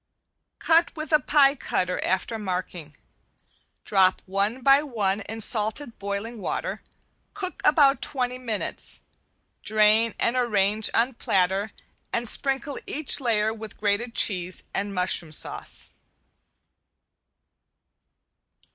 [0.57, 2.97] Cut with a pie cutter after marking.
[3.85, 6.81] Drop one by one in salted boiling water,
[7.35, 9.01] cook about twenty minutes,
[9.61, 11.71] drain and arrange on platter
[12.11, 15.91] and sprinkle each layer with grated cheese and mushroom sauce.